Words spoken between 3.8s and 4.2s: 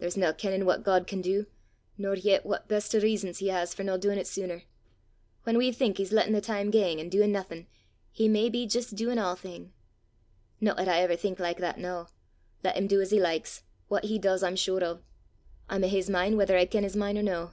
no doin'